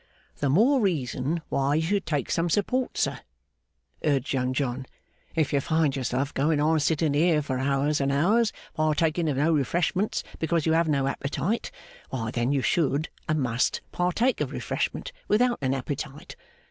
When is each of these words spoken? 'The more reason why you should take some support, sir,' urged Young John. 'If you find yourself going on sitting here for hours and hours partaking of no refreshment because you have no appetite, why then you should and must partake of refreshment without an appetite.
'The 0.39 0.49
more 0.49 0.81
reason 0.81 1.43
why 1.49 1.75
you 1.75 1.81
should 1.83 2.07
take 2.07 2.31
some 2.31 2.49
support, 2.49 2.97
sir,' 2.97 3.19
urged 4.03 4.33
Young 4.33 4.51
John. 4.51 4.87
'If 5.35 5.53
you 5.53 5.61
find 5.61 5.95
yourself 5.95 6.33
going 6.33 6.59
on 6.59 6.79
sitting 6.79 7.13
here 7.13 7.43
for 7.43 7.59
hours 7.59 8.01
and 8.01 8.11
hours 8.11 8.51
partaking 8.73 9.29
of 9.29 9.37
no 9.37 9.53
refreshment 9.53 10.23
because 10.39 10.65
you 10.65 10.73
have 10.73 10.87
no 10.87 11.05
appetite, 11.05 11.69
why 12.09 12.31
then 12.31 12.51
you 12.51 12.63
should 12.63 13.09
and 13.29 13.41
must 13.43 13.81
partake 13.91 14.41
of 14.41 14.49
refreshment 14.51 15.11
without 15.27 15.59
an 15.61 15.75
appetite. 15.75 16.35